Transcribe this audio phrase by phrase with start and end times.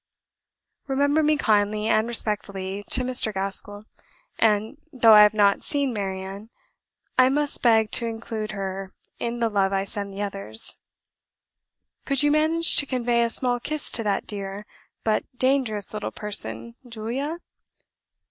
[0.87, 3.31] "Remember me kindly and respectfully to Mr.
[3.31, 3.83] Gaskell,
[4.39, 6.49] and though I have not seen Marianne,
[7.19, 10.81] I must beg to include her in the love I send the others.
[12.05, 14.65] Could you manage to convey a small kiss to that dear,
[15.03, 17.37] but dangerous little person, Julia?